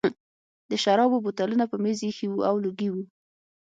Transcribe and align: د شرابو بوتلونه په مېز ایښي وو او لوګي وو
د 0.69 0.71
شرابو 0.83 1.17
بوتلونه 1.25 1.65
په 1.71 1.75
مېز 1.83 1.99
ایښي 2.05 2.27
وو 2.29 2.45
او 2.49 2.55
لوګي 2.63 2.89
وو 2.91 3.03